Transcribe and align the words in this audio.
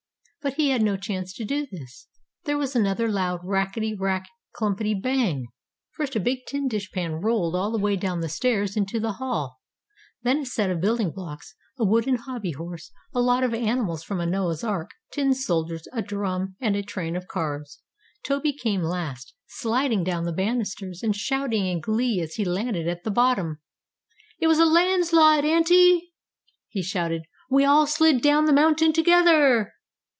But 0.43 0.53
he 0.55 0.69
had 0.69 0.81
no 0.81 0.97
chance 0.97 1.33
to 1.35 1.45
do 1.45 1.67
this. 1.71 2.07
There 2.45 2.57
was 2.57 2.75
another 2.75 3.07
loud 3.07 3.41
racketty 3.43 3.93
rack 3.93 4.25
clumpity 4.55 4.95
bang! 4.95 5.45
First 5.91 6.15
a 6.15 6.19
big 6.19 6.47
tin 6.47 6.67
dish 6.67 6.91
pan 6.91 7.21
rolled 7.21 7.55
all 7.55 7.69
the 7.71 7.77
way 7.77 7.95
down 7.95 8.21
the 8.21 8.27
stairs 8.27 8.75
into 8.75 8.99
the 8.99 9.13
hall; 9.13 9.59
then 10.23 10.39
a 10.39 10.45
set 10.47 10.71
of 10.71 10.81
building 10.81 11.11
blocks, 11.11 11.53
a 11.77 11.85
wooden 11.85 12.15
hobby 12.15 12.53
horse, 12.53 12.91
a 13.13 13.21
lot 13.21 13.43
of 13.43 13.53
animals 13.53 14.01
from 14.03 14.19
a 14.19 14.25
Noah's 14.25 14.63
ark, 14.63 14.89
tin 15.11 15.35
soldiers, 15.35 15.87
a 15.93 16.01
drum, 16.01 16.55
and 16.59 16.75
a 16.75 16.81
train 16.81 17.15
of 17.15 17.27
cars. 17.27 17.79
Toby 18.25 18.51
came 18.51 18.81
last, 18.81 19.35
sliding 19.45 20.03
down 20.03 20.23
the 20.23 20.33
banisters, 20.33 21.03
and 21.03 21.15
shouting 21.15 21.67
in 21.67 21.81
glee 21.81 22.19
as 22.19 22.33
he 22.33 22.45
landed 22.45 22.87
at 22.87 23.03
the 23.03 23.11
bottom. 23.11 23.59
"It 24.39 24.47
was 24.47 24.57
a 24.57 24.65
landslide, 24.65 25.45
Auntie!" 25.45 26.13
he 26.67 26.81
shouted. 26.81 27.25
"We 27.51 27.63
all 27.63 27.85
slid 27.85 28.23
down 28.23 28.45
the 28.45 28.53
mountain 28.53 28.91
together." 28.91 29.73